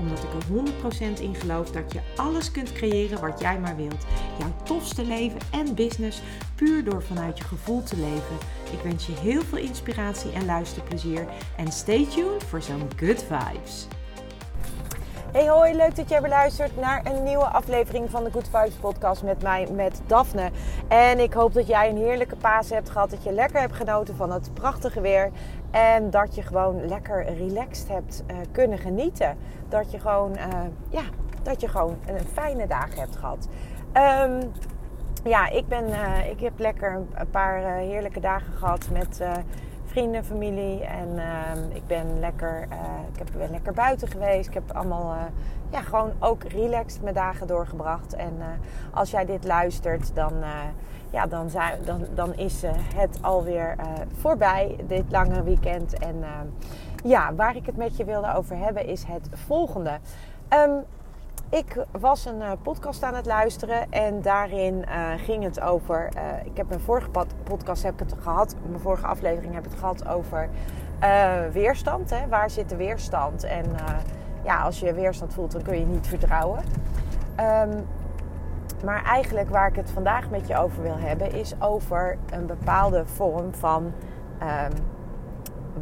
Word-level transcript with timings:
Omdat 0.00 0.18
ik 0.18 0.32
er 0.32 1.16
100% 1.16 1.20
in 1.20 1.34
geloof 1.34 1.70
dat 1.70 1.92
je 1.92 2.00
alles 2.16 2.50
kunt 2.50 2.72
creëren 2.72 3.20
wat 3.20 3.40
jij 3.40 3.58
maar 3.58 3.76
wilt. 3.76 4.06
Jouw 4.38 4.52
tofste 4.62 5.04
leven 5.04 5.40
en 5.50 5.74
business 5.74 6.22
puur 6.54 6.84
door 6.84 7.02
vanuit 7.02 7.38
je 7.38 7.44
gevoel 7.44 7.82
te 7.82 7.96
leven. 7.96 8.36
Ik 8.72 8.80
wens 8.82 9.06
je 9.06 9.12
heel 9.12 9.42
veel 9.42 9.58
inspiratie 9.58 10.32
en 10.32 10.44
luisterplezier. 10.44 11.26
En 11.56 11.72
stay 11.72 12.06
tuned 12.06 12.44
voor 12.44 12.62
zo'n 12.62 12.88
good 12.96 13.24
vibes. 13.28 13.86
Hey 15.32 15.48
hoi, 15.48 15.74
leuk 15.74 15.96
dat 15.96 16.08
je 16.08 16.14
hebt 16.14 16.28
luistert 16.28 16.76
naar 16.76 17.06
een 17.06 17.22
nieuwe 17.22 17.44
aflevering 17.44 18.10
van 18.10 18.24
de 18.24 18.30
Good 18.30 18.48
Vibes 18.48 18.74
podcast 18.74 19.22
met 19.22 19.42
mij, 19.42 19.68
met 19.72 20.00
Daphne. 20.06 20.50
En 20.88 21.18
ik 21.18 21.32
hoop 21.32 21.52
dat 21.52 21.66
jij 21.66 21.90
een 21.90 21.96
heerlijke 21.96 22.36
paas 22.36 22.70
hebt 22.70 22.90
gehad, 22.90 23.10
dat 23.10 23.24
je 23.24 23.32
lekker 23.32 23.60
hebt 23.60 23.74
genoten 23.74 24.16
van 24.16 24.32
het 24.32 24.54
prachtige 24.54 25.00
weer. 25.00 25.30
En 25.70 26.10
dat 26.10 26.34
je 26.34 26.42
gewoon 26.42 26.86
lekker 26.86 27.34
relaxed 27.34 27.88
hebt 27.88 28.24
uh, 28.30 28.36
kunnen 28.52 28.78
genieten. 28.78 29.36
Dat 29.68 29.90
je 29.90 29.98
gewoon, 29.98 30.32
uh, 30.32 30.44
ja, 30.88 31.02
dat 31.42 31.60
je 31.60 31.68
gewoon 31.68 31.96
een 32.06 32.26
fijne 32.32 32.66
dag 32.66 32.96
hebt 32.96 33.16
gehad. 33.16 33.48
Um, 34.26 34.52
ja, 35.24 35.48
ik, 35.48 35.68
ben, 35.68 35.88
uh, 35.88 36.30
ik 36.30 36.40
heb 36.40 36.58
lekker 36.58 37.00
een 37.14 37.30
paar 37.30 37.62
heerlijke 37.76 38.20
dagen 38.20 38.52
gehad 38.52 38.88
met 38.92 39.22
vrienden, 39.90 40.24
familie. 40.24 40.84
En 40.84 41.08
uh, 41.08 41.74
ik 41.74 41.86
ben 41.86 42.20
lekker, 42.20 42.66
uh, 42.72 42.76
ik 43.12 43.18
heb, 43.18 43.28
ben 43.38 43.50
lekker 43.50 43.72
buiten 43.72 44.08
geweest. 44.08 44.48
Ik 44.48 44.54
heb 44.54 44.72
allemaal, 44.72 45.14
uh, 45.14 45.22
ja, 45.70 45.80
gewoon 45.80 46.12
ook 46.18 46.42
relaxed 46.42 47.02
mijn 47.02 47.14
dagen 47.14 47.46
doorgebracht. 47.46 48.14
En 48.14 48.38
als 48.94 49.10
jij 49.10 49.24
dit 49.24 49.44
luistert, 49.44 50.14
dan, 50.14 50.32
ja, 51.10 51.26
dan, 51.26 51.50
zijn, 51.50 51.78
dan, 51.84 52.06
dan 52.14 52.34
is 52.34 52.62
het 52.94 53.18
alweer 53.22 53.76
voorbij, 54.16 54.76
dit 54.86 55.04
lange 55.10 55.42
weekend. 55.42 55.98
En 55.98 56.24
ja, 57.04 57.34
waar 57.34 57.56
ik 57.56 57.66
het 57.66 57.76
met 57.76 57.96
je 57.96 58.04
wilde 58.04 58.34
over 58.34 58.56
hebben 58.56 58.86
is 58.86 59.04
het 59.04 59.28
volgende. 59.32 59.98
Um, 60.48 60.84
ik 61.50 61.84
was 62.00 62.24
een 62.24 62.38
uh, 62.38 62.52
podcast 62.62 63.02
aan 63.02 63.14
het 63.14 63.26
luisteren 63.26 63.92
en 63.92 64.22
daarin 64.22 64.84
uh, 64.88 65.10
ging 65.16 65.44
het 65.44 65.60
over. 65.60 66.08
Uh, 66.16 66.22
ik 66.44 66.56
heb 66.56 66.68
mijn 66.68 66.80
vorige 66.80 67.08
podcast 67.42 67.82
heb 67.82 67.98
het 67.98 68.14
gehad, 68.22 68.54
mijn 68.68 68.80
vorige 68.80 69.06
aflevering 69.06 69.54
heb 69.54 69.64
ik 69.64 69.70
het 69.70 69.80
gehad 69.80 70.08
over 70.08 70.48
weerstand. 71.52 72.10
Hè? 72.10 72.28
Waar 72.28 72.50
zit 72.50 72.68
de 72.68 72.76
weerstand? 72.76 73.44
En 73.44 73.64
ja, 74.44 74.62
als 74.62 74.80
je 74.80 74.94
weerstand 74.94 75.34
voelt, 75.34 75.52
dan 75.52 75.62
kun 75.62 75.78
je 75.78 75.86
niet 75.86 76.06
vertrouwen. 76.06 76.62
Um, 77.40 77.86
maar 78.84 79.04
eigenlijk 79.04 79.48
waar 79.48 79.68
ik 79.68 79.76
het 79.76 79.90
vandaag 79.90 80.30
met 80.30 80.46
je 80.46 80.56
over 80.56 80.82
wil 80.82 80.98
hebben, 80.98 81.32
is 81.32 81.54
over 81.60 82.18
een 82.30 82.46
bepaalde 82.46 83.06
vorm 83.06 83.54
van 83.54 83.92
um, 84.42 84.72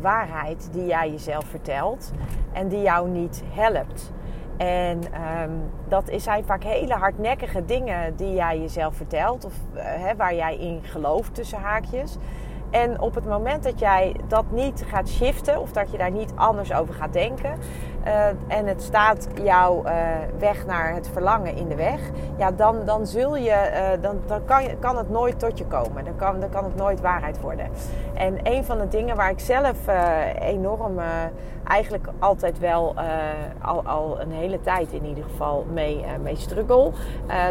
waarheid 0.00 0.68
die 0.72 0.86
jij 0.86 1.10
jezelf 1.10 1.44
vertelt 1.44 2.12
en 2.52 2.68
die 2.68 2.80
jou 2.80 3.08
niet 3.08 3.42
helpt. 3.52 4.12
En 4.58 5.00
um, 5.42 5.70
dat 5.88 6.10
zijn 6.16 6.44
vaak 6.44 6.64
hele 6.64 6.94
hardnekkige 6.94 7.64
dingen 7.64 8.16
die 8.16 8.34
jij 8.34 8.60
jezelf 8.60 8.94
vertelt, 8.94 9.44
of 9.44 9.52
uh, 9.74 9.82
hè, 9.82 10.16
waar 10.16 10.34
jij 10.34 10.56
in 10.56 10.80
gelooft 10.82 11.34
tussen 11.34 11.58
haakjes. 11.58 12.16
En 12.70 13.00
op 13.00 13.14
het 13.14 13.26
moment 13.26 13.62
dat 13.62 13.78
jij 13.78 14.16
dat 14.26 14.44
niet 14.50 14.84
gaat 14.86 15.08
shiften, 15.08 15.60
of 15.60 15.72
dat 15.72 15.90
je 15.90 15.98
daar 15.98 16.10
niet 16.10 16.32
anders 16.34 16.72
over 16.72 16.94
gaat 16.94 17.12
denken, 17.12 17.58
uh, 18.06 18.26
en 18.28 18.66
het 18.66 18.82
staat 18.82 19.28
jouw 19.42 19.84
uh, 19.84 19.92
weg 20.38 20.66
naar 20.66 20.94
het 20.94 21.08
verlangen 21.08 21.56
in 21.56 21.68
de 21.68 21.74
weg, 21.74 22.00
ja, 22.36 22.50
dan, 22.50 22.84
dan, 22.84 23.06
zul 23.06 23.36
je, 23.36 23.98
dan, 24.00 24.20
dan 24.26 24.44
kan, 24.44 24.62
kan 24.78 24.96
het 24.96 25.10
nooit 25.10 25.38
tot 25.38 25.58
je 25.58 25.64
komen. 25.64 26.04
Dan 26.04 26.16
kan, 26.16 26.40
dan 26.40 26.50
kan 26.50 26.64
het 26.64 26.76
nooit 26.76 27.00
waarheid 27.00 27.40
worden. 27.40 27.70
En 28.14 28.38
een 28.42 28.64
van 28.64 28.78
de 28.78 28.88
dingen 28.88 29.16
waar 29.16 29.30
ik 29.30 29.40
zelf 29.40 29.76
enorm 30.38 30.98
eigenlijk 31.68 32.06
altijd 32.18 32.58
wel 32.58 32.94
al, 33.62 33.82
al 33.82 34.20
een 34.20 34.32
hele 34.32 34.60
tijd 34.60 34.92
in 34.92 35.04
ieder 35.04 35.24
geval 35.24 35.66
mee, 35.72 36.04
mee 36.22 36.36
struggle, 36.36 36.90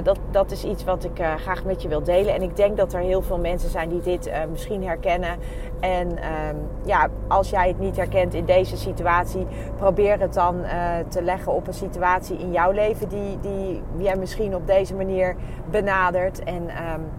dat, 0.03 0.19
dat 0.31 0.51
is 0.51 0.63
iets 0.63 0.83
wat 0.83 1.03
ik 1.03 1.23
graag 1.38 1.63
met 1.63 1.81
je 1.81 1.88
wil 1.88 2.03
delen. 2.03 2.33
En 2.33 2.41
ik 2.41 2.56
denk 2.56 2.77
dat 2.77 2.94
er 2.94 3.00
heel 3.00 3.22
veel 3.22 3.39
mensen 3.39 3.69
zijn 3.69 3.89
die 3.89 4.01
dit 4.01 4.31
misschien 4.51 4.83
herkennen. 4.83 5.38
En 5.79 6.09
um, 6.09 6.67
ja, 6.85 7.07
als 7.27 7.50
jij 7.50 7.67
het 7.67 7.79
niet 7.79 7.95
herkent 7.95 8.33
in 8.33 8.45
deze 8.45 8.77
situatie, 8.77 9.47
probeer 9.75 10.19
het 10.19 10.33
dan 10.33 10.56
uh, 10.56 10.69
te 11.07 11.22
leggen 11.22 11.51
op 11.51 11.67
een 11.67 11.73
situatie 11.73 12.38
in 12.38 12.51
jouw 12.51 12.72
leven 12.72 13.09
die, 13.09 13.39
die 13.39 13.81
jij 13.97 14.16
misschien 14.16 14.56
op 14.56 14.67
deze 14.67 14.95
manier 14.95 15.35
benadert. 15.72 16.44
En 16.44 16.61
um, 16.61 17.09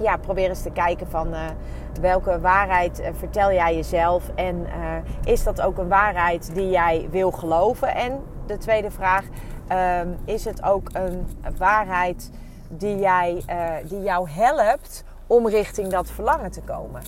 ja, 0.00 0.16
probeer 0.16 0.48
eens 0.48 0.62
te 0.62 0.70
kijken 0.70 1.06
van 1.06 1.34
uh, 1.34 1.40
welke 2.00 2.40
waarheid 2.40 3.00
uh, 3.00 3.06
vertel 3.12 3.52
jij 3.52 3.74
jezelf 3.74 4.30
en 4.34 4.66
is 5.24 5.44
dat 5.44 5.60
ook 5.60 5.78
een 5.78 5.88
waarheid 5.88 6.54
die 6.54 6.70
jij 6.70 7.08
wil 7.10 7.30
geloven? 7.30 7.94
En 7.94 8.22
de 8.46 8.58
tweede 8.58 8.90
vraag, 8.90 9.24
um, 10.02 10.16
is 10.24 10.44
het 10.44 10.62
ook 10.62 10.88
een 10.92 11.26
waarheid 11.58 12.30
die, 12.68 12.98
jij, 12.98 13.42
die 13.84 14.02
jou 14.02 14.28
helpt 14.28 15.04
om 15.26 15.48
richting 15.48 15.88
dat 15.88 16.10
verlangen 16.10 16.50
te 16.50 16.60
komen? 16.60 17.02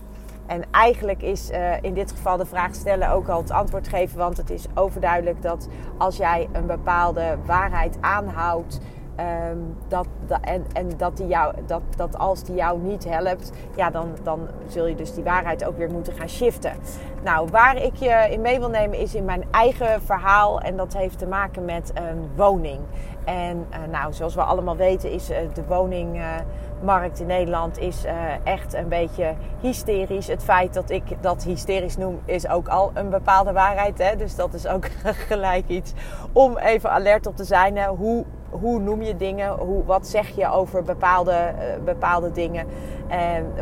En 0.47 0.64
eigenlijk 0.70 1.22
is 1.22 1.50
in 1.81 1.94
dit 1.94 2.10
geval 2.10 2.36
de 2.36 2.47
vraag 2.47 2.75
stellen 2.75 3.10
ook 3.10 3.28
al 3.28 3.41
het 3.41 3.50
antwoord 3.50 3.88
geven. 3.88 4.19
Want 4.19 4.36
het 4.36 4.50
is 4.50 4.66
overduidelijk 4.75 5.42
dat 5.42 5.69
als 5.98 6.16
jij 6.16 6.48
een 6.52 6.66
bepaalde 6.66 7.38
waarheid 7.47 7.97
aanhoudt. 8.00 8.81
Um, 9.20 9.76
dat, 9.88 10.06
en, 10.40 10.64
en 10.72 10.88
dat, 10.96 11.16
die 11.16 11.36
dat, 11.66 11.82
dat 11.96 12.18
als 12.18 12.44
die 12.44 12.54
jou 12.54 12.78
niet 12.78 13.04
helpt, 13.04 13.52
ja, 13.76 13.90
dan, 13.90 14.08
dan 14.22 14.48
zul 14.66 14.86
je 14.86 14.94
dus 14.94 15.14
die 15.14 15.24
waarheid 15.24 15.64
ook 15.64 15.76
weer 15.76 15.90
moeten 15.90 16.12
gaan 16.12 16.28
shiften. 16.28 16.72
Nou, 17.24 17.48
waar 17.50 17.76
ik 17.76 17.94
je 17.94 18.26
in 18.30 18.40
mee 18.40 18.58
wil 18.58 18.68
nemen 18.68 18.98
is 18.98 19.14
in 19.14 19.24
mijn 19.24 19.44
eigen 19.50 20.02
verhaal. 20.02 20.60
En 20.60 20.76
dat 20.76 20.96
heeft 20.96 21.18
te 21.18 21.26
maken 21.26 21.64
met 21.64 21.92
een 21.94 22.30
woning. 22.36 22.80
En 23.24 23.66
uh, 23.70 23.76
nou, 23.90 24.12
zoals 24.12 24.34
we 24.34 24.42
allemaal 24.42 24.76
weten 24.76 25.10
is 25.10 25.30
uh, 25.30 25.36
de 25.54 25.64
woning 25.64 26.20
markt 26.82 27.20
in 27.20 27.26
Nederland 27.26 27.78
is 27.78 28.04
uh, 28.04 28.12
echt 28.44 28.74
een 28.74 28.88
beetje 28.88 29.34
hysterisch. 29.60 30.26
Het 30.26 30.42
feit 30.42 30.74
dat 30.74 30.90
ik 30.90 31.02
dat 31.20 31.44
hysterisch 31.44 31.96
noem 31.96 32.20
is 32.24 32.48
ook 32.48 32.68
al 32.68 32.90
een 32.94 33.10
bepaalde 33.10 33.52
waarheid. 33.52 33.98
Hè? 33.98 34.16
Dus 34.16 34.34
dat 34.34 34.54
is 34.54 34.66
ook 34.66 34.86
gelijk 35.28 35.68
iets 35.68 35.92
om 36.32 36.56
even 36.56 36.90
alert 36.90 37.26
op 37.26 37.36
te 37.36 37.44
zijn. 37.44 37.84
Hoe, 37.84 38.24
hoe 38.60 38.80
noem 38.80 39.02
je 39.02 39.16
dingen? 39.16 39.50
Hoe, 39.58 39.84
wat 39.84 40.06
zeg 40.06 40.28
je 40.28 40.50
over 40.50 40.82
bepaalde, 40.82 41.32
uh, 41.32 41.84
bepaalde 41.84 42.30
dingen? 42.30 42.66
Uh, 43.10 43.16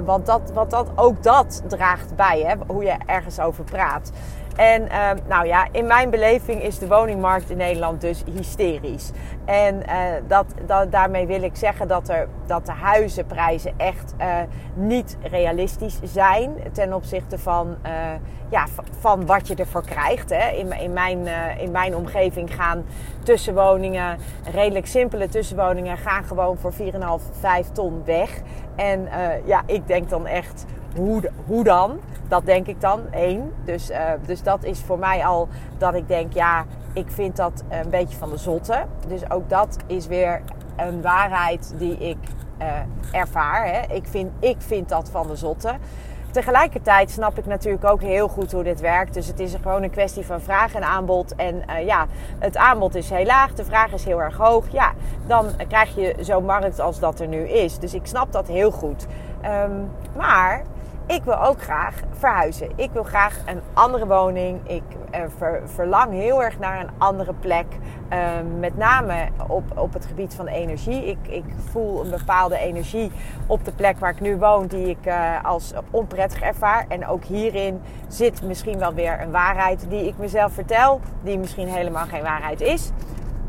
want 0.05 0.27
dat, 0.27 0.51
wat 0.55 0.71
dat, 0.71 0.89
ook 0.95 1.23
dat 1.23 1.62
draagt 1.67 2.17
bij, 2.17 2.41
hè? 2.41 2.55
hoe 2.67 2.84
je 2.84 2.97
ergens 3.06 3.41
over 3.41 3.65
praat. 3.65 4.12
En 4.60 4.82
uh, 4.82 5.10
nou 5.28 5.47
ja, 5.47 5.66
in 5.72 5.87
mijn 5.87 6.10
beleving 6.10 6.62
is 6.62 6.78
de 6.78 6.88
woningmarkt 6.88 7.50
in 7.50 7.56
Nederland 7.56 8.00
dus 8.00 8.25
hysterisch. 8.34 9.10
En 9.44 9.75
uh, 9.75 10.03
dat, 10.28 10.47
dat, 10.66 10.93
daarmee 10.93 11.26
wil 11.26 11.43
ik 11.43 11.56
zeggen 11.56 11.88
dat, 11.88 12.09
er, 12.09 12.28
dat 12.47 12.66
de 12.66 12.72
huizenprijzen 12.72 13.72
echt 13.76 14.15
uh, 14.21 14.37
niet 14.75 15.16
realistisch 15.22 15.98
zijn 16.03 16.53
ten 16.72 16.93
opzichte 16.93 17.38
van, 17.38 17.76
ja, 18.48 18.66
van 19.00 19.26
wat 19.26 19.48
je 19.48 19.54
ervoor 19.54 19.84
krijgt. 19.84 20.31
Hè. 20.31 20.48
In, 20.48 20.72
in, 20.72 20.92
mijn, 20.92 21.27
in 21.59 21.71
mijn 21.71 21.97
omgeving 21.97 22.54
gaan 22.54 22.84
tussenwoningen, 23.22 24.19
redelijk 24.53 24.87
simpele 24.87 25.28
tussenwoningen, 25.28 25.97
gaan 25.97 26.25
gewoon 26.25 26.56
voor 26.59 26.72
4,5, 26.72 26.78
5 27.41 27.66
ton 27.72 28.03
weg. 28.04 28.41
En 28.77 29.09
ja, 29.45 29.63
ik 29.66 29.86
denk 29.86 30.09
dan 30.09 30.27
echt 30.27 30.66
hoe, 30.97 31.30
hoe 31.47 31.65
dan? 31.65 32.01
Dat 32.30 32.47
denk 32.47 32.66
ik 32.66 32.80
dan, 32.80 33.00
één. 33.12 33.53
Dus, 33.65 33.91
uh, 33.91 33.98
dus 34.27 34.42
dat 34.42 34.65
is 34.65 34.80
voor 34.80 34.98
mij 34.98 35.27
al 35.27 35.48
dat 35.78 35.94
ik 35.94 36.09
denk, 36.09 36.32
ja, 36.32 36.65
ik 36.92 37.10
vind 37.10 37.36
dat 37.36 37.65
een 37.68 37.91
beetje 37.91 38.16
van 38.16 38.30
de 38.30 38.36
zotte. 38.36 38.84
Dus 39.09 39.30
ook 39.30 39.48
dat 39.48 39.77
is 39.86 40.06
weer 40.06 40.42
een 40.77 41.03
waarheid 41.03 41.74
die 41.78 41.98
ik 41.98 42.18
uh, 42.62 43.21
ervaar. 43.21 43.66
Hè. 43.66 43.94
Ik, 43.94 44.06
vind, 44.06 44.30
ik 44.38 44.56
vind 44.59 44.88
dat 44.88 45.10
van 45.10 45.27
de 45.27 45.36
zotte. 45.36 45.74
Tegelijkertijd 46.30 47.10
snap 47.10 47.38
ik 47.38 47.47
natuurlijk 47.47 47.84
ook 47.84 48.00
heel 48.00 48.28
goed 48.28 48.53
hoe 48.53 48.62
dit 48.62 48.80
werkt. 48.80 49.15
Dus 49.15 49.27
het 49.27 49.41
is 49.41 49.54
gewoon 49.62 49.82
een 49.82 49.91
kwestie 49.91 50.27
van 50.27 50.41
vraag 50.41 50.74
en 50.74 50.82
aanbod. 50.82 51.34
En 51.34 51.62
uh, 51.71 51.86
ja, 51.86 52.06
het 52.38 52.56
aanbod 52.56 52.94
is 52.94 53.10
heel 53.10 53.24
laag, 53.24 53.54
de 53.54 53.65
vraag 53.65 53.92
is 53.92 54.04
heel 54.04 54.22
erg 54.22 54.36
hoog. 54.36 54.65
Ja, 54.72 54.92
dan 55.27 55.47
krijg 55.68 55.94
je 55.94 56.15
zo'n 56.21 56.44
markt 56.44 56.80
als 56.80 56.98
dat 56.98 57.21
er 57.21 57.28
nu 57.28 57.48
is. 57.48 57.78
Dus 57.78 57.94
ik 57.94 58.06
snap 58.06 58.32
dat 58.32 58.47
heel 58.47 58.71
goed. 58.71 59.06
Um, 59.44 59.91
maar 60.16 60.62
ik 61.10 61.24
wil 61.24 61.45
ook 61.45 61.62
graag 61.62 61.95
verhuizen. 62.10 62.71
Ik 62.77 62.91
wil 62.92 63.03
graag 63.03 63.39
een 63.47 63.60
andere 63.72 64.07
woning. 64.07 64.68
Ik 64.68 64.83
uh, 65.15 65.21
verlang 65.65 66.12
heel 66.12 66.42
erg 66.42 66.59
naar 66.59 66.80
een 66.80 66.91
andere 66.98 67.33
plek. 67.33 67.66
Uh, 68.12 68.18
met 68.59 68.77
name 68.77 69.28
op, 69.48 69.78
op 69.78 69.92
het 69.92 70.07
gebied 70.07 70.34
van 70.34 70.47
energie. 70.47 71.07
Ik, 71.07 71.18
ik 71.28 71.45
voel 71.71 72.04
een 72.04 72.10
bepaalde 72.10 72.59
energie 72.59 73.10
op 73.47 73.65
de 73.65 73.72
plek 73.72 73.98
waar 73.98 74.10
ik 74.10 74.21
nu 74.21 74.36
woon, 74.36 74.66
die 74.66 74.89
ik 74.89 75.07
uh, 75.07 75.45
als 75.45 75.72
onprettig 75.91 76.41
ervaar. 76.41 76.84
En 76.89 77.07
ook 77.07 77.24
hierin 77.24 77.80
zit 78.09 78.42
misschien 78.42 78.78
wel 78.78 78.95
weer 78.95 79.21
een 79.21 79.30
waarheid 79.30 79.86
die 79.89 80.06
ik 80.06 80.18
mezelf 80.18 80.53
vertel, 80.53 81.01
die 81.22 81.39
misschien 81.39 81.68
helemaal 81.68 82.06
geen 82.06 82.22
waarheid 82.22 82.60
is. 82.60 82.91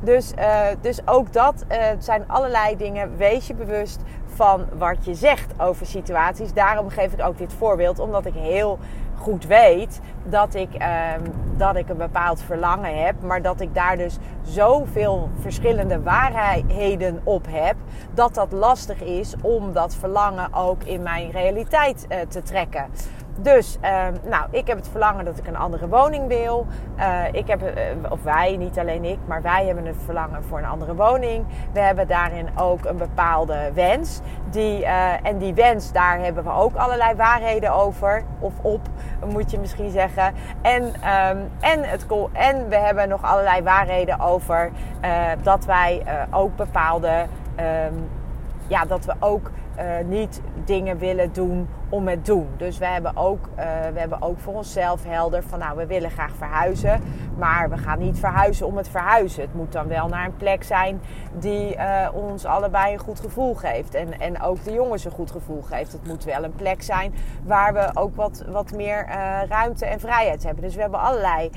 Dus, 0.03 0.33
dus 0.81 1.07
ook 1.07 1.33
dat 1.33 1.65
zijn 1.99 2.23
allerlei 2.27 2.77
dingen. 2.77 3.17
Wees 3.17 3.47
je 3.47 3.53
bewust 3.53 4.01
van 4.35 4.65
wat 4.77 5.05
je 5.05 5.13
zegt 5.13 5.53
over 5.57 5.85
situaties. 5.85 6.53
Daarom 6.53 6.89
geef 6.89 7.13
ik 7.13 7.25
ook 7.25 7.37
dit 7.37 7.53
voorbeeld, 7.53 7.99
omdat 7.99 8.25
ik 8.25 8.33
heel 8.33 8.79
goed 9.21 9.45
weet 9.45 9.99
dat 10.23 10.55
ik, 10.55 10.69
um, 10.73 11.33
dat 11.57 11.75
ik 11.75 11.89
een 11.89 11.97
bepaald 11.97 12.41
verlangen 12.41 13.03
heb, 13.03 13.15
maar 13.21 13.41
dat 13.41 13.61
ik 13.61 13.75
daar 13.75 13.97
dus 13.97 14.17
zoveel 14.41 15.29
verschillende 15.39 16.01
waarheden 16.01 17.21
op 17.23 17.45
heb, 17.49 17.75
dat 18.13 18.33
dat 18.33 18.51
lastig 18.51 19.01
is 19.01 19.35
om 19.41 19.73
dat 19.73 19.95
verlangen 19.95 20.53
ook 20.53 20.83
in 20.83 21.01
mijn 21.01 21.31
realiteit 21.31 22.05
uh, 22.09 22.17
te 22.27 22.41
trekken. 22.41 22.85
Dus, 23.41 23.77
uh, 23.83 23.89
nou, 24.29 24.45
ik 24.51 24.67
heb 24.67 24.77
het 24.77 24.87
verlangen 24.87 25.25
dat 25.25 25.37
ik 25.37 25.47
een 25.47 25.57
andere 25.57 25.87
woning 25.87 26.27
wil. 26.27 26.65
Uh, 26.97 27.23
ik 27.31 27.47
heb, 27.47 27.61
uh, 27.61 28.11
of 28.11 28.23
wij, 28.23 28.57
niet 28.57 28.79
alleen 28.79 29.03
ik, 29.03 29.17
maar 29.25 29.41
wij 29.41 29.65
hebben 29.65 29.85
het 29.85 29.95
verlangen 30.05 30.43
voor 30.43 30.57
een 30.57 30.65
andere 30.65 30.95
woning. 30.95 31.45
We 31.73 31.79
hebben 31.79 32.07
daarin 32.07 32.49
ook 32.55 32.85
een 32.85 32.97
bepaalde 32.97 33.71
wens. 33.73 34.19
Die, 34.49 34.81
uh, 34.81 35.25
en 35.25 35.37
die 35.37 35.53
wens, 35.53 35.91
daar 35.91 36.19
hebben 36.19 36.43
we 36.43 36.51
ook 36.51 36.75
allerlei 36.75 37.15
waarheden 37.15 37.73
over. 37.73 38.23
Of 38.39 38.53
op, 38.61 38.81
moet 39.25 39.51
je 39.51 39.59
misschien 39.59 39.89
zeggen. 39.89 40.33
En, 40.61 40.83
um, 40.83 41.49
en, 41.59 41.83
het, 41.83 42.05
en 42.31 42.69
we 42.69 42.77
hebben 42.77 43.09
nog 43.09 43.23
allerlei 43.23 43.61
waarheden 43.63 44.19
over 44.19 44.71
dat 45.43 45.65
wij 45.65 46.03
ook 46.31 46.55
bepaalde. 46.55 47.25
Um, 47.59 48.09
ja, 48.67 48.85
dat 48.85 49.05
we 49.05 49.13
ook 49.19 49.51
niet 50.05 50.41
dingen 50.65 50.97
willen 50.97 51.33
doen 51.33 51.67
om 51.91 52.07
het 52.07 52.25
doen. 52.25 52.47
Dus 52.57 52.77
we 52.77 52.85
hebben, 52.85 53.17
ook, 53.17 53.45
uh, 53.45 53.63
we 53.93 53.99
hebben 53.99 54.21
ook 54.21 54.39
voor 54.39 54.53
onszelf 54.53 55.03
helder 55.03 55.43
van 55.43 55.59
nou, 55.59 55.77
we 55.77 55.85
willen 55.85 56.11
graag 56.11 56.35
verhuizen. 56.35 57.01
Maar 57.37 57.69
we 57.69 57.77
gaan 57.77 57.99
niet 57.99 58.19
verhuizen 58.19 58.65
om 58.65 58.77
het 58.77 58.89
verhuizen. 58.89 59.41
Het 59.41 59.53
moet 59.53 59.71
dan 59.71 59.87
wel 59.87 60.07
naar 60.07 60.25
een 60.25 60.35
plek 60.35 60.63
zijn 60.63 61.01
die 61.33 61.75
uh, 61.75 62.07
ons 62.13 62.45
allebei 62.45 62.93
een 62.93 62.99
goed 62.99 63.19
gevoel 63.19 63.53
geeft. 63.55 63.93
En, 63.93 64.19
en 64.19 64.41
ook 64.41 64.63
de 64.63 64.73
jongens 64.73 65.05
een 65.05 65.11
goed 65.11 65.31
gevoel 65.31 65.61
geeft. 65.61 65.91
Het 65.91 66.07
moet 66.07 66.23
wel 66.23 66.43
een 66.43 66.55
plek 66.55 66.83
zijn 66.83 67.13
waar 67.43 67.73
we 67.73 67.89
ook 67.93 68.15
wat, 68.15 68.43
wat 68.47 68.71
meer 68.71 69.05
uh, 69.07 69.41
ruimte 69.49 69.85
en 69.85 69.99
vrijheid 69.99 70.43
hebben. 70.43 70.63
Dus 70.63 70.75
we 70.75 70.81
hebben 70.81 70.99
allerlei, 70.99 71.49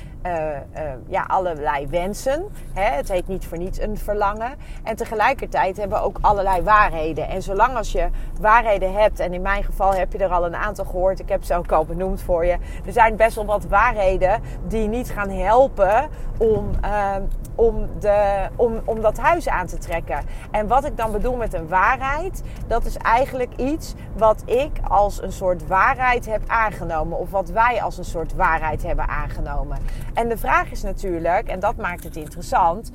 ja, 1.06 1.24
allerlei 1.26 1.86
wensen. 1.86 2.44
Hè? 2.72 2.96
Het 2.96 3.08
heet 3.08 3.28
niet 3.28 3.46
voor 3.46 3.58
niets 3.58 3.80
een 3.80 3.96
verlangen. 3.96 4.54
En 4.82 4.96
tegelijkertijd 4.96 5.76
hebben 5.76 5.98
we 5.98 6.04
ook 6.04 6.18
allerlei 6.20 6.62
waarheden. 6.62 7.28
En 7.28 7.42
zolang 7.42 7.76
als 7.76 7.92
je 7.92 8.08
waarheden 8.40 8.92
hebt, 8.92 9.20
en 9.20 9.34
in 9.34 9.42
mijn 9.42 9.64
geval 9.64 9.94
heb 9.94 10.12
je 10.12 10.18
al 10.30 10.46
een 10.46 10.56
aantal 10.56 10.84
gehoord. 10.84 11.20
Ik 11.20 11.28
heb 11.28 11.44
ze 11.44 11.56
ook 11.56 11.72
al 11.72 11.84
benoemd 11.84 12.22
voor 12.22 12.44
je. 12.44 12.56
Er 12.86 12.92
zijn 12.92 13.16
best 13.16 13.34
wel 13.34 13.44
wat 13.44 13.64
waarheden 13.64 14.40
die 14.68 14.88
niet 14.88 15.10
gaan 15.10 15.30
helpen 15.30 16.08
om, 16.38 16.70
uh, 16.84 17.14
om, 17.54 17.88
de, 18.00 18.48
om, 18.56 18.80
om 18.84 19.00
dat 19.00 19.18
huis 19.18 19.48
aan 19.48 19.66
te 19.66 19.78
trekken. 19.78 20.18
En 20.50 20.66
wat 20.66 20.84
ik 20.84 20.96
dan 20.96 21.12
bedoel 21.12 21.36
met 21.36 21.54
een 21.54 21.68
waarheid, 21.68 22.42
dat 22.66 22.84
is 22.84 22.96
eigenlijk 22.96 23.56
iets 23.56 23.94
wat 24.16 24.42
ik 24.46 24.70
als 24.88 25.22
een 25.22 25.32
soort 25.32 25.66
waarheid 25.66 26.26
heb 26.26 26.42
aangenomen. 26.46 27.18
Of 27.18 27.30
wat 27.30 27.48
wij 27.48 27.82
als 27.82 27.98
een 27.98 28.04
soort 28.04 28.34
waarheid 28.34 28.82
hebben 28.82 29.08
aangenomen. 29.08 29.78
En 30.14 30.28
de 30.28 30.38
vraag 30.38 30.70
is 30.70 30.82
natuurlijk, 30.82 31.48
en 31.48 31.60
dat 31.60 31.76
maakt 31.76 32.04
het 32.04 32.16
interessant, 32.16 32.92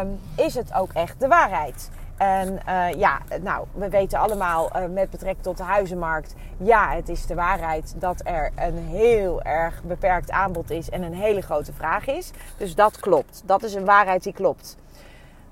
um, 0.00 0.20
is 0.36 0.54
het 0.54 0.74
ook 0.74 0.92
echt 0.92 1.20
de 1.20 1.28
waarheid? 1.28 1.90
En 2.22 2.58
uh, 2.68 2.92
ja, 2.92 3.18
nou, 3.40 3.66
we 3.72 3.88
weten 3.88 4.18
allemaal 4.18 4.76
uh, 4.76 4.88
met 4.88 5.10
betrekking 5.10 5.44
tot 5.44 5.56
de 5.56 5.62
huizenmarkt. 5.62 6.34
Ja, 6.56 6.94
het 6.94 7.08
is 7.08 7.26
de 7.26 7.34
waarheid 7.34 7.94
dat 8.00 8.20
er 8.24 8.50
een 8.56 8.78
heel 8.78 9.42
erg 9.42 9.82
beperkt 9.82 10.30
aanbod 10.30 10.70
is 10.70 10.90
en 10.90 11.02
een 11.02 11.14
hele 11.14 11.40
grote 11.40 11.72
vraag 11.72 12.06
is. 12.06 12.30
Dus 12.56 12.74
dat 12.74 13.00
klopt. 13.00 13.42
Dat 13.44 13.62
is 13.62 13.74
een 13.74 13.84
waarheid 13.84 14.22
die 14.22 14.32
klopt. 14.32 14.76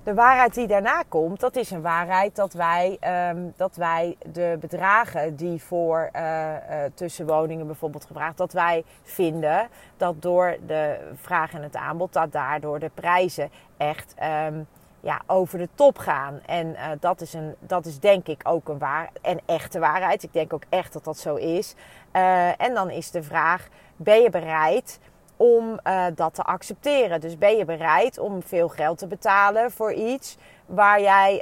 De 0.02 0.14
waarheid 0.14 0.54
die 0.54 0.66
daarna 0.66 1.02
komt, 1.08 1.40
dat 1.40 1.56
is 1.56 1.70
een 1.70 1.82
waarheid 1.82 2.36
dat 2.36 2.52
wij, 2.52 2.98
um, 3.30 3.52
dat 3.56 3.76
wij 3.76 4.16
de 4.32 4.56
bedragen 4.60 5.36
die 5.36 5.62
voor 5.62 6.10
uh, 6.16 6.54
tussenwoningen 6.94 7.66
bijvoorbeeld 7.66 8.04
gevraagd, 8.04 8.36
dat 8.36 8.52
wij 8.52 8.84
vinden 9.02 9.68
dat 9.96 10.22
door 10.22 10.56
de 10.66 10.98
vraag 11.14 11.52
en 11.52 11.62
het 11.62 11.76
aanbod, 11.76 12.12
dat 12.12 12.32
daardoor 12.32 12.78
de 12.78 12.90
prijzen 12.94 13.50
echt. 13.76 14.14
Um, 14.46 14.66
ja, 15.00 15.20
over 15.26 15.58
de 15.58 15.68
top 15.74 15.98
gaan. 15.98 16.40
En 16.46 16.66
uh, 16.66 16.86
dat, 17.00 17.20
is 17.20 17.32
een, 17.32 17.54
dat 17.58 17.86
is 17.86 17.98
denk 17.98 18.26
ik 18.26 18.40
ook 18.42 18.68
een 18.68 18.78
waar 18.78 19.10
en 19.22 19.40
echte 19.46 19.78
waarheid. 19.78 20.22
Ik 20.22 20.32
denk 20.32 20.52
ook 20.52 20.62
echt 20.68 20.92
dat 20.92 21.04
dat 21.04 21.18
zo 21.18 21.34
is. 21.34 21.74
Uh, 22.12 22.60
en 22.60 22.74
dan 22.74 22.90
is 22.90 23.10
de 23.10 23.22
vraag: 23.22 23.68
ben 23.96 24.22
je 24.22 24.30
bereid 24.30 24.98
om 25.36 25.80
uh, 25.86 26.04
dat 26.14 26.34
te 26.34 26.42
accepteren? 26.42 27.20
Dus 27.20 27.38
ben 27.38 27.56
je 27.56 27.64
bereid 27.64 28.18
om 28.18 28.42
veel 28.42 28.68
geld 28.68 28.98
te 28.98 29.06
betalen 29.06 29.70
voor 29.70 29.92
iets 29.92 30.36
waar 30.66 31.00
jij, 31.00 31.40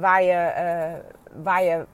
waar 0.00 0.22
je, 0.22 0.52
waar 1.42 1.62
je, 1.62 1.84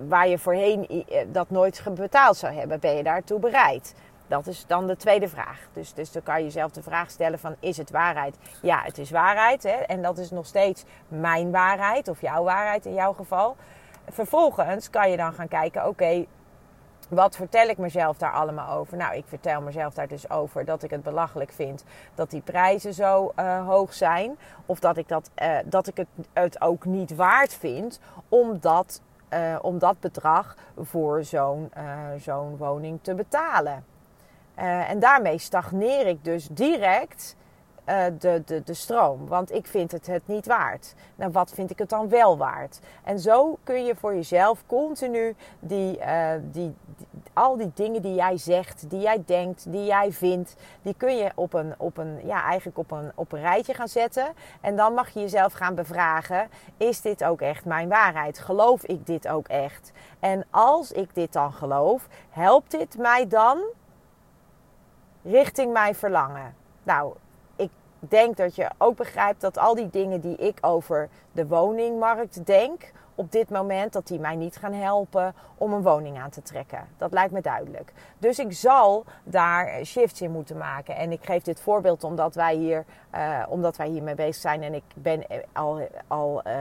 waar 0.00 0.28
je 0.28 0.38
voorheen 0.38 1.04
dat 1.26 1.50
nooit 1.50 1.82
betaald 1.94 2.36
zou 2.36 2.54
hebben? 2.54 2.80
Ben 2.80 2.96
je 2.96 3.02
daartoe 3.02 3.38
bereid? 3.38 3.94
Dat 4.30 4.46
is 4.46 4.64
dan 4.66 4.86
de 4.86 4.96
tweede 4.96 5.28
vraag. 5.28 5.68
Dus, 5.72 5.94
dus 5.94 6.12
dan 6.12 6.22
kan 6.22 6.38
je 6.38 6.44
jezelf 6.44 6.70
de 6.70 6.82
vraag 6.82 7.10
stellen 7.10 7.38
van 7.38 7.56
is 7.60 7.76
het 7.76 7.90
waarheid? 7.90 8.36
Ja, 8.62 8.80
het 8.82 8.98
is 8.98 9.10
waarheid. 9.10 9.62
Hè? 9.62 9.70
En 9.70 10.02
dat 10.02 10.18
is 10.18 10.30
nog 10.30 10.46
steeds 10.46 10.84
mijn 11.08 11.50
waarheid 11.50 12.08
of 12.08 12.20
jouw 12.20 12.44
waarheid 12.44 12.86
in 12.86 12.94
jouw 12.94 13.12
geval. 13.12 13.56
Vervolgens 14.08 14.90
kan 14.90 15.10
je 15.10 15.16
dan 15.16 15.32
gaan 15.32 15.48
kijken, 15.48 15.86
oké, 15.86 16.26
wat 17.08 17.36
vertel 17.36 17.68
ik 17.68 17.78
mezelf 17.78 18.18
daar 18.18 18.32
allemaal 18.32 18.76
over? 18.76 18.96
Nou, 18.96 19.14
ik 19.14 19.24
vertel 19.26 19.60
mezelf 19.60 19.94
daar 19.94 20.08
dus 20.08 20.30
over 20.30 20.64
dat 20.64 20.82
ik 20.82 20.90
het 20.90 21.02
belachelijk 21.02 21.52
vind 21.52 21.84
dat 22.14 22.30
die 22.30 22.42
prijzen 22.42 22.94
zo 22.94 23.32
uh, 23.36 23.66
hoog 23.66 23.94
zijn. 23.94 24.38
Of 24.66 24.80
dat 24.80 24.96
ik, 24.96 25.08
dat, 25.08 25.30
uh, 25.42 25.58
dat 25.64 25.86
ik 25.86 25.96
het, 25.96 26.08
het 26.32 26.60
ook 26.60 26.84
niet 26.84 27.14
waard 27.14 27.54
vind 27.54 28.00
om 28.28 28.60
dat, 28.60 29.02
uh, 29.30 29.56
om 29.62 29.78
dat 29.78 30.00
bedrag 30.00 30.56
voor 30.76 31.24
zo'n 31.24 31.72
zo'n 32.18 32.56
woning 32.56 32.98
te 33.02 33.14
betalen. 33.14 33.89
Uh, 34.60 34.90
en 34.90 34.98
daarmee 34.98 35.38
stagneer 35.38 36.06
ik 36.06 36.24
dus 36.24 36.48
direct 36.50 37.36
uh, 37.88 38.04
de, 38.18 38.42
de, 38.44 38.62
de 38.64 38.74
stroom. 38.74 39.26
Want 39.26 39.52
ik 39.52 39.66
vind 39.66 39.92
het 39.92 40.06
het 40.06 40.22
niet 40.26 40.46
waard. 40.46 40.94
Nou, 41.14 41.30
wat 41.32 41.50
vind 41.50 41.70
ik 41.70 41.78
het 41.78 41.88
dan 41.88 42.08
wel 42.08 42.36
waard? 42.36 42.80
En 43.04 43.18
zo 43.18 43.58
kun 43.64 43.84
je 43.84 43.96
voor 43.96 44.14
jezelf 44.14 44.62
continu 44.66 45.34
die, 45.60 45.98
uh, 45.98 46.30
die, 46.42 46.74
die, 46.96 47.06
al 47.32 47.56
die 47.56 47.70
dingen 47.74 48.02
die 48.02 48.14
jij 48.14 48.36
zegt, 48.36 48.90
die 48.90 49.00
jij 49.00 49.22
denkt, 49.26 49.72
die 49.72 49.84
jij 49.84 50.12
vindt, 50.12 50.56
die 50.82 50.94
kun 50.96 51.16
je 51.16 51.30
op 51.34 51.52
een, 51.52 51.74
op 51.78 51.96
een, 51.96 52.26
ja, 52.26 52.44
eigenlijk 52.44 52.78
op 52.78 52.90
een, 52.90 53.12
op 53.14 53.32
een 53.32 53.40
rijtje 53.40 53.74
gaan 53.74 53.88
zetten. 53.88 54.26
En 54.60 54.76
dan 54.76 54.94
mag 54.94 55.08
je 55.08 55.20
jezelf 55.20 55.52
gaan 55.52 55.74
bevragen: 55.74 56.48
is 56.76 57.00
dit 57.00 57.24
ook 57.24 57.40
echt 57.40 57.64
mijn 57.64 57.88
waarheid? 57.88 58.38
Geloof 58.38 58.84
ik 58.84 59.06
dit 59.06 59.28
ook 59.28 59.48
echt? 59.48 59.92
En 60.20 60.44
als 60.50 60.92
ik 60.92 61.14
dit 61.14 61.32
dan 61.32 61.52
geloof, 61.52 62.06
helpt 62.30 62.70
dit 62.70 62.98
mij 62.98 63.26
dan? 63.26 63.58
Richting 65.22 65.72
mijn 65.72 65.94
verlangen. 65.94 66.54
Nou, 66.82 67.14
ik 67.56 67.70
denk 67.98 68.36
dat 68.36 68.54
je 68.54 68.70
ook 68.78 68.96
begrijpt 68.96 69.40
dat 69.40 69.58
al 69.58 69.74
die 69.74 69.90
dingen 69.90 70.20
die 70.20 70.36
ik 70.36 70.58
over 70.60 71.08
de 71.32 71.46
woningmarkt 71.46 72.46
denk 72.46 72.92
op 73.20 73.32
dit 73.32 73.50
moment, 73.50 73.92
dat 73.92 74.06
die 74.06 74.20
mij 74.20 74.36
niet 74.36 74.56
gaan 74.56 74.72
helpen 74.72 75.34
om 75.56 75.72
een 75.72 75.82
woning 75.82 76.18
aan 76.18 76.30
te 76.30 76.42
trekken. 76.42 76.88
Dat 76.96 77.12
lijkt 77.12 77.32
me 77.32 77.40
duidelijk. 77.40 77.92
Dus 78.18 78.38
ik 78.38 78.52
zal 78.52 79.04
daar 79.24 79.84
shifts 79.84 80.20
in 80.20 80.30
moeten 80.30 80.56
maken. 80.56 80.96
En 80.96 81.12
ik 81.12 81.24
geef 81.24 81.42
dit 81.42 81.60
voorbeeld 81.60 82.04
omdat 82.04 82.34
wij 82.34 82.54
hier, 82.54 82.84
uh, 83.14 83.42
omdat 83.48 83.76
wij 83.76 83.88
hiermee 83.88 84.14
bezig 84.14 84.34
zijn 84.34 84.62
en 84.62 84.74
ik 84.74 84.82
ben 84.94 85.24
al, 85.52 85.88
al 86.06 86.42
uh, 86.46 86.52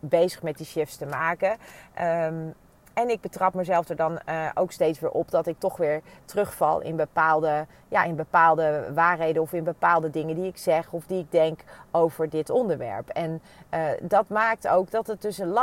bezig 0.00 0.42
met 0.42 0.56
die 0.56 0.66
shifts 0.66 0.96
te 0.96 1.06
maken. 1.06 1.56
Um, 2.00 2.54
en 2.94 3.08
ik 3.08 3.20
betrap 3.20 3.54
mezelf 3.54 3.88
er 3.88 3.96
dan 3.96 4.20
uh, 4.28 4.48
ook 4.54 4.72
steeds 4.72 5.00
weer 5.00 5.10
op 5.10 5.30
dat 5.30 5.46
ik 5.46 5.58
toch 5.58 5.76
weer 5.76 6.00
terugval 6.24 6.80
in 6.80 6.96
bepaalde, 6.96 7.66
ja, 7.88 8.04
in 8.04 8.16
bepaalde 8.16 8.84
waarheden 8.94 9.42
of 9.42 9.52
in 9.52 9.64
bepaalde 9.64 10.10
dingen 10.10 10.34
die 10.34 10.46
ik 10.46 10.56
zeg 10.56 10.92
of 10.92 11.06
die 11.06 11.18
ik 11.18 11.32
denk 11.32 11.60
over 11.90 12.28
dit 12.28 12.50
onderwerp. 12.50 13.08
En 13.08 13.42
uh, 13.74 13.80
dat 14.02 14.28
maakt 14.28 14.68
ook 14.68 14.90
dat 14.90 15.06
het 15.06 15.22
dus 15.22 15.38
een 15.38 15.58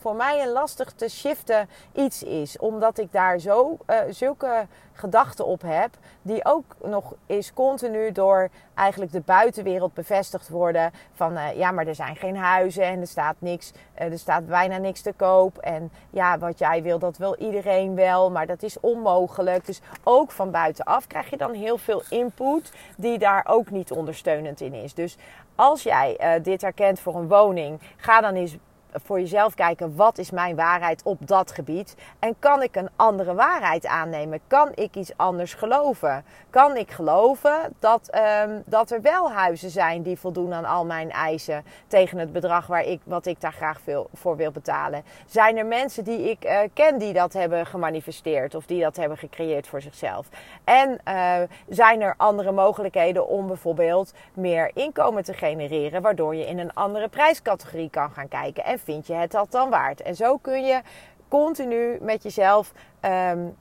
voor 0.00 0.14
mij 0.14 0.42
een 0.42 0.52
lastig 0.52 0.92
te 0.92 1.08
shiften 1.08 1.68
iets 1.92 2.22
is. 2.22 2.58
Omdat 2.58 2.98
ik 2.98 3.12
daar 3.12 3.38
zo, 3.38 3.78
uh, 3.86 3.96
zulke 4.08 4.66
gedachten 4.92 5.46
op 5.46 5.62
heb, 5.62 5.90
die 6.22 6.44
ook 6.44 6.76
nog 6.82 7.14
eens 7.26 7.52
continu 7.52 8.12
door 8.12 8.48
eigenlijk 8.74 9.12
de 9.12 9.20
buitenwereld 9.20 9.94
bevestigd 9.94 10.48
worden. 10.48 10.92
Van 11.12 11.38
ja, 11.56 11.70
maar 11.70 11.86
er 11.86 11.94
zijn 11.94 12.16
geen 12.16 12.36
huizen 12.36 12.84
en 12.84 13.00
er 13.00 13.06
staat 13.06 13.36
niks, 13.38 13.72
er 13.94 14.18
staat 14.18 14.46
bijna 14.46 14.76
niks 14.76 15.00
te 15.00 15.12
koop. 15.12 15.58
En 15.58 15.90
ja, 16.10 16.38
wat 16.38 16.58
jij 16.58 16.73
jij 16.74 16.82
wil, 16.82 16.98
dat 16.98 17.16
wil 17.16 17.36
iedereen 17.38 17.94
wel, 17.94 18.30
maar 18.30 18.46
dat 18.46 18.62
is 18.62 18.80
onmogelijk. 18.80 19.66
Dus 19.66 19.80
ook 20.02 20.30
van 20.30 20.50
buitenaf 20.50 21.06
krijg 21.06 21.30
je 21.30 21.36
dan 21.36 21.52
heel 21.52 21.78
veel 21.78 22.02
input 22.08 22.72
die 22.96 23.18
daar 23.18 23.44
ook 23.48 23.70
niet 23.70 23.90
ondersteunend 23.90 24.60
in 24.60 24.74
is. 24.74 24.94
Dus 24.94 25.16
als 25.54 25.82
jij 25.82 26.16
uh, 26.20 26.44
dit 26.44 26.62
herkent 26.62 27.00
voor 27.00 27.16
een 27.16 27.28
woning, 27.28 27.80
ga 27.96 28.20
dan 28.20 28.34
eens 28.34 28.56
voor 29.04 29.20
jezelf 29.20 29.54
kijken, 29.54 29.96
wat 29.96 30.18
is 30.18 30.30
mijn 30.30 30.56
waarheid 30.56 31.02
op 31.02 31.18
dat 31.26 31.52
gebied? 31.52 31.94
En 32.18 32.34
kan 32.38 32.62
ik 32.62 32.76
een 32.76 32.88
andere 32.96 33.34
waarheid 33.34 33.86
aannemen? 33.86 34.40
Kan 34.46 34.70
ik 34.74 34.94
iets 34.96 35.12
anders 35.16 35.54
geloven? 35.54 36.24
Kan 36.50 36.76
ik 36.76 36.90
geloven 36.90 37.74
dat, 37.78 38.10
um, 38.46 38.62
dat 38.66 38.90
er 38.90 39.00
wel 39.02 39.32
huizen 39.32 39.70
zijn 39.70 40.02
die 40.02 40.18
voldoen 40.18 40.54
aan 40.54 40.64
al 40.64 40.84
mijn 40.84 41.10
eisen 41.10 41.64
tegen 41.86 42.18
het 42.18 42.32
bedrag 42.32 42.66
waar 42.66 42.84
ik, 42.84 43.00
wat 43.04 43.26
ik 43.26 43.40
daar 43.40 43.52
graag 43.52 43.80
voor 44.12 44.36
wil 44.36 44.50
betalen? 44.50 45.04
Zijn 45.26 45.56
er 45.56 45.66
mensen 45.66 46.04
die 46.04 46.30
ik 46.30 46.44
uh, 46.44 46.58
ken 46.72 46.98
die 46.98 47.12
dat 47.12 47.32
hebben 47.32 47.66
gemanifesteerd 47.66 48.54
of 48.54 48.66
die 48.66 48.82
dat 48.82 48.96
hebben 48.96 49.18
gecreëerd 49.18 49.66
voor 49.66 49.80
zichzelf? 49.80 50.28
En 50.64 50.98
uh, 51.08 51.34
zijn 51.68 52.00
er 52.00 52.14
andere 52.16 52.52
mogelijkheden 52.52 53.28
om 53.28 53.46
bijvoorbeeld 53.46 54.12
meer 54.34 54.70
inkomen 54.74 55.24
te 55.24 55.32
genereren, 55.32 56.02
waardoor 56.02 56.34
je 56.34 56.46
in 56.46 56.58
een 56.58 56.74
andere 56.74 57.08
prijscategorie 57.08 57.90
kan 57.90 58.10
gaan 58.10 58.28
kijken? 58.28 58.64
En 58.64 58.78
vind 58.84 59.06
je 59.06 59.14
het 59.14 59.30
dat 59.30 59.50
dan 59.52 59.70
waard? 59.70 60.02
En 60.02 60.14
zo 60.14 60.36
kun 60.36 60.64
je 60.64 60.80
continu 61.28 61.98
met 62.00 62.22
jezelf 62.22 62.72
um, 63.00 63.56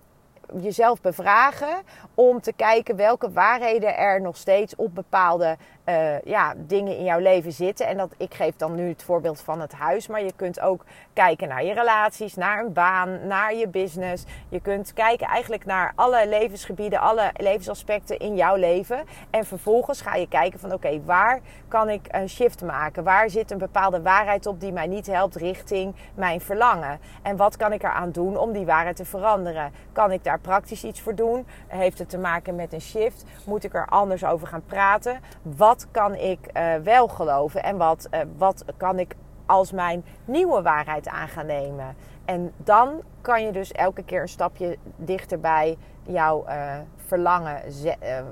jezelf 0.62 1.01
bevragen 1.01 1.84
om 2.13 2.42
te 2.42 2.53
kijken 2.53 2.96
welke 2.96 3.32
waarheden 3.32 3.98
er 3.98 4.22
nog 4.22 4.38
steeds 4.38 4.75
op 4.75 4.96
bepaalde 4.96 5.58
uh, 5.85 6.21
ja, 6.21 6.53
dingen 6.57 6.97
in 6.97 7.03
jouw 7.03 7.19
leven 7.19 7.51
zitten. 7.51 7.87
En 7.87 7.97
dat, 7.97 8.13
ik 8.17 8.33
geef 8.33 8.55
dan 8.55 8.75
nu 8.75 8.89
het 8.89 9.03
voorbeeld 9.03 9.41
van 9.41 9.61
het 9.61 9.73
huis, 9.73 10.07
maar 10.07 10.23
je 10.23 10.33
kunt 10.35 10.59
ook 10.59 10.85
kijken 11.13 11.47
naar 11.47 11.63
je 11.63 11.73
relaties, 11.73 12.35
naar 12.35 12.59
een 12.59 12.73
baan, 12.73 13.27
naar 13.27 13.55
je 13.55 13.67
business. 13.67 14.23
Je 14.49 14.61
kunt 14.61 14.93
kijken 14.93 15.27
eigenlijk 15.27 15.65
naar 15.65 15.91
alle 15.95 16.27
levensgebieden, 16.27 16.99
alle 16.99 17.31
levensaspecten 17.37 18.19
in 18.19 18.35
jouw 18.35 18.55
leven. 18.55 19.03
En 19.29 19.45
vervolgens 19.45 20.01
ga 20.01 20.15
je 20.15 20.27
kijken 20.27 20.59
van 20.59 20.73
oké, 20.73 21.03
waar 21.03 21.39
kan 21.67 21.89
ik 21.89 22.07
een 22.11 22.29
shift 22.29 22.61
maken? 22.61 23.03
Waar 23.03 23.29
zit 23.29 23.51
een 23.51 23.57
bepaalde 23.57 24.01
waarheid 24.01 24.45
op 24.45 24.59
die 24.59 24.71
mij 24.71 24.87
niet 24.87 25.07
helpt 25.07 25.35
richting 25.35 25.95
mijn 26.13 26.41
verlangen? 26.41 26.99
En 27.21 27.37
wat 27.37 27.57
kan 27.57 27.73
ik 27.73 27.83
eraan 27.83 28.11
doen 28.11 28.37
om 28.37 28.51
die 28.51 28.65
waarheid 28.65 28.95
te 28.95 29.05
veranderen? 29.05 29.71
Kan 29.91 30.11
ik 30.11 30.23
daar 30.23 30.39
praktisch 30.39 30.83
iets 30.83 31.01
voor 31.01 31.15
doen? 31.15 31.45
Heeft 31.67 31.99
het 31.99 32.09
te 32.09 32.17
maken 32.17 32.55
met 32.55 32.73
een 32.73 32.81
shift? 32.81 33.23
Moet 33.45 33.63
ik 33.63 33.73
er 33.73 33.87
anders 33.87 34.25
over 34.25 34.47
gaan 34.47 34.65
praten? 34.65 35.19
Wat 35.41 35.73
wat 35.74 35.88
kan 35.92 36.15
ik 36.15 36.39
uh, 36.53 36.75
wel 36.75 37.08
geloven 37.08 37.63
en 37.63 37.77
wat, 37.77 38.08
uh, 38.12 38.20
wat 38.38 38.65
kan 38.77 39.00
ik 39.00 39.15
als 39.46 39.72
mijn 39.72 40.06
nieuwe 40.25 40.62
waarheid 40.62 41.08
aan 41.08 41.27
gaan 41.27 41.46
nemen. 41.46 41.96
En 42.25 42.53
dan 42.58 43.01
kan 43.22 43.46
je 43.46 43.51
dus 43.51 43.72
elke 43.72 44.03
keer 44.03 44.22
een 44.22 44.27
stapje 44.27 44.77
dichter 44.96 45.39
bij 45.39 45.77
jouw 46.03 46.46
uh, 46.48 46.74
verlangen, 46.96 47.62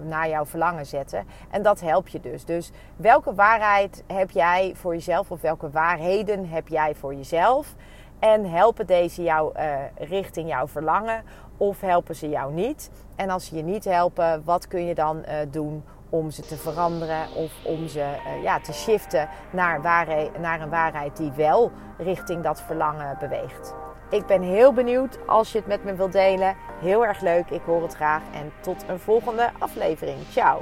naar 0.08 0.30
jouw 0.30 0.46
verlangen 0.46 0.86
zetten. 0.86 1.26
En 1.50 1.62
dat 1.62 1.82
helpt 1.82 2.12
je 2.12 2.20
dus. 2.20 2.46
Dus 2.46 2.72
welke 2.96 3.34
waarheid 3.34 4.04
heb 4.08 4.32
jij 4.32 4.72
voor 4.76 4.94
jezelf 4.94 5.32
of 5.32 5.42
welke 5.42 5.70
waarheden 5.70 6.50
heb 6.50 6.68
jij 6.68 6.96
voor 6.96 7.16
jezelf? 7.16 7.76
En 8.20 8.50
helpen 8.50 8.88
deze 8.88 9.24
jou 9.24 9.54
richting 9.96 10.50
jouw 10.50 10.68
verlangen 10.68 11.24
of 11.58 11.82
helpen 11.82 12.16
ze 12.16 12.30
jou 12.30 12.54
niet? 12.54 12.92
En 13.16 13.30
als 13.30 13.46
ze 13.46 13.56
je 13.56 13.64
niet 13.64 13.86
helpen, 13.86 14.44
wat 14.44 14.68
kun 14.68 14.86
je 14.86 14.96
dan 14.96 15.26
doen 15.50 15.84
om 16.12 16.32
ze 16.32 16.42
te 16.42 16.58
veranderen 16.58 17.34
of 17.36 17.52
om 17.64 17.88
ze 17.88 18.00
uh, 18.00 18.44
ja, 18.44 18.60
te 18.60 18.74
shiften 18.74 19.30
naar, 19.52 19.82
waarheid, 19.82 20.40
naar 20.40 20.62
een 20.62 20.70
waarheid 20.70 21.18
die 21.18 21.32
wel 21.32 21.72
richting 21.98 22.44
dat 22.44 22.62
verlangen 22.62 23.18
beweegt. 23.20 23.74
Ik 24.10 24.26
ben 24.26 24.42
heel 24.42 24.74
benieuwd 24.74 25.28
als 25.28 25.52
je 25.52 25.58
het 25.58 25.68
met 25.68 25.84
me 25.84 25.96
wilt 25.96 26.12
delen. 26.12 26.56
Heel 26.82 27.06
erg 27.06 27.22
leuk, 27.22 27.50
ik 27.50 27.62
hoor 27.66 27.82
het 27.82 27.96
graag. 27.96 28.22
En 28.34 28.52
tot 28.62 28.84
een 28.88 29.00
volgende 29.00 29.50
aflevering. 29.60 30.18
Ciao! 30.32 30.62